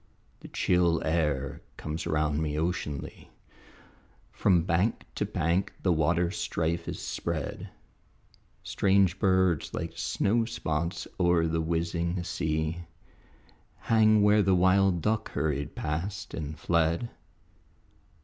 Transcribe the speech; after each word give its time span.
The 0.39 0.47
chill 0.47 0.99
air 1.05 1.61
comes 1.77 2.07
around 2.07 2.41
me 2.41 2.57
oceanly, 2.57 3.29
From 4.31 4.63
bank 4.63 5.05
to 5.13 5.25
bank 5.27 5.73
the 5.83 5.93
waterstrife 5.93 6.87
is 6.87 6.97
spread; 6.99 7.69
Strange 8.63 9.19
birds 9.19 9.75
like 9.75 9.91
snowspots 9.91 11.05
oer 11.19 11.45
the 11.45 11.61
whizzing 11.61 12.23
sea 12.23 12.79
Hang 13.81 14.23
where 14.23 14.41
the 14.41 14.55
wild 14.55 15.01
duck 15.03 15.29
hurried 15.33 15.75
past 15.75 16.33
and 16.33 16.57
fled. 16.57 17.11